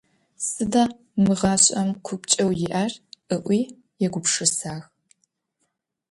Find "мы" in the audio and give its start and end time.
1.23-1.33